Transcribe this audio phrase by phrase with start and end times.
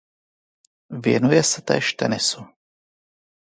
[0.89, 2.41] Věnuje se též tenisu.